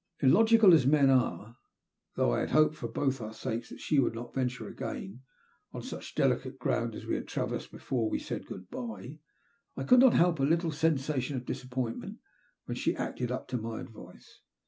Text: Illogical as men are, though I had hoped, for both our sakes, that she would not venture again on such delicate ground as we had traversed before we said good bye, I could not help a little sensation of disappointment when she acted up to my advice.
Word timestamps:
Illogical 0.19 0.73
as 0.73 0.87
men 0.87 1.11
are, 1.11 1.57
though 2.15 2.31
I 2.33 2.39
had 2.39 2.49
hoped, 2.49 2.75
for 2.75 2.87
both 2.87 3.21
our 3.21 3.35
sakes, 3.35 3.69
that 3.69 3.79
she 3.79 3.99
would 3.99 4.15
not 4.15 4.33
venture 4.33 4.67
again 4.67 5.21
on 5.73 5.83
such 5.83 6.15
delicate 6.15 6.57
ground 6.57 6.95
as 6.95 7.05
we 7.05 7.13
had 7.13 7.27
traversed 7.27 7.71
before 7.71 8.09
we 8.09 8.17
said 8.17 8.47
good 8.47 8.67
bye, 8.71 9.19
I 9.77 9.83
could 9.83 9.99
not 9.99 10.13
help 10.15 10.39
a 10.39 10.43
little 10.43 10.71
sensation 10.71 11.37
of 11.37 11.45
disappointment 11.45 12.17
when 12.65 12.77
she 12.77 12.95
acted 12.95 13.31
up 13.31 13.47
to 13.49 13.57
my 13.59 13.79
advice. 13.79 14.39